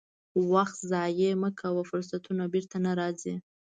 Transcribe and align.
وخت 0.51 0.77
ضایع 0.93 1.31
مه 1.41 1.49
کوه، 1.59 1.81
فرصتونه 1.89 2.43
بیرته 2.53 2.77
نه 2.85 2.91
راځي. 2.99 3.35